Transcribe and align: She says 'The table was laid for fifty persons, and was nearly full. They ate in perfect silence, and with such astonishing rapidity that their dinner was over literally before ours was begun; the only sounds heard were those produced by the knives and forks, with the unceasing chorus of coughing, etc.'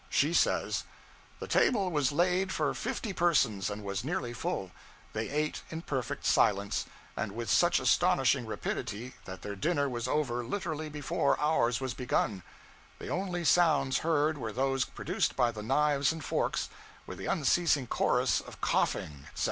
She 0.09 0.33
says 0.33 0.83
'The 1.39 1.45
table 1.47 1.91
was 1.91 2.11
laid 2.11 2.51
for 2.51 2.73
fifty 2.73 3.13
persons, 3.13 3.69
and 3.69 3.83
was 3.83 4.03
nearly 4.03 4.33
full. 4.33 4.71
They 5.13 5.29
ate 5.29 5.61
in 5.69 5.83
perfect 5.83 6.25
silence, 6.25 6.87
and 7.15 7.33
with 7.33 7.51
such 7.51 7.79
astonishing 7.79 8.47
rapidity 8.47 9.13
that 9.25 9.43
their 9.43 9.55
dinner 9.55 9.87
was 9.87 10.07
over 10.07 10.43
literally 10.43 10.89
before 10.89 11.39
ours 11.39 11.79
was 11.79 11.93
begun; 11.93 12.41
the 12.97 13.09
only 13.09 13.45
sounds 13.45 13.99
heard 13.99 14.39
were 14.39 14.51
those 14.51 14.85
produced 14.85 15.35
by 15.35 15.51
the 15.51 15.61
knives 15.61 16.11
and 16.11 16.25
forks, 16.25 16.69
with 17.05 17.19
the 17.19 17.27
unceasing 17.27 17.85
chorus 17.85 18.41
of 18.41 18.59
coughing, 18.59 19.25
etc.' 19.29 19.29